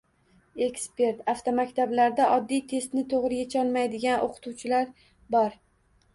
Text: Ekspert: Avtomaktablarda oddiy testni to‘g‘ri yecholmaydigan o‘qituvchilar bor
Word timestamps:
Ekspert: 0.67 1.19
Avtomaktablarda 1.33 2.31
oddiy 2.39 2.63
testni 2.73 3.05
to‘g‘ri 3.13 3.39
yecholmaydigan 3.43 4.27
o‘qituvchilar 4.31 4.93
bor 5.39 5.57